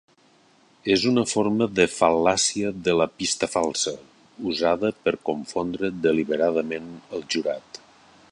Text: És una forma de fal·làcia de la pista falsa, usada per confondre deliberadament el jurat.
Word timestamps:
És 0.93 1.03
una 1.09 1.23
forma 1.31 1.67
de 1.79 1.85
fal·làcia 1.95 2.71
de 2.87 2.95
la 3.01 3.07
pista 3.19 3.49
falsa, 3.57 3.93
usada 4.53 4.91
per 5.05 5.15
confondre 5.31 5.95
deliberadament 6.07 6.89
el 7.19 7.27
jurat. 7.37 7.83